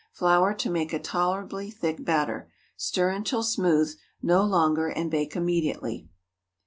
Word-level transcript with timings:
Flour 0.13 0.55
to 0.55 0.69
make 0.71 0.93
a 0.93 0.97
tolerably 0.99 1.69
thick 1.69 2.03
batter. 2.03 2.49
Stir 2.75 3.09
until 3.11 3.43
smooth—no 3.43 4.43
longer—and 4.43 5.11
bake 5.11 5.35
immediately. 5.35 6.09